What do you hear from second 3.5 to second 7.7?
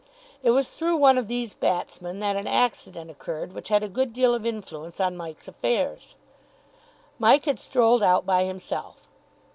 which had a good deal of influence on Mike's affairs. Mike had